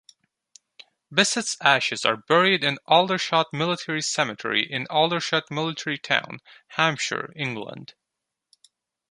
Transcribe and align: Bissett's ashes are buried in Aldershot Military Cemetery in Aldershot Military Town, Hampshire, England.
Bissett's 1.13 1.57
ashes 1.61 2.05
are 2.05 2.17
buried 2.17 2.63
in 2.63 2.79
Aldershot 2.87 3.53
Military 3.53 4.01
Cemetery 4.01 4.65
in 4.67 4.87
Aldershot 4.89 5.51
Military 5.51 5.99
Town, 5.99 6.39
Hampshire, 6.69 7.31
England. 7.35 7.93